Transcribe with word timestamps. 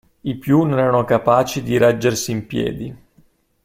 I 0.21 0.33
più 0.37 0.63
non 0.63 0.79
erano 0.79 1.05
capaci 1.05 1.61
di 1.61 1.77
reggersi 1.77 2.31
in 2.31 2.47
piedi. 2.47 2.95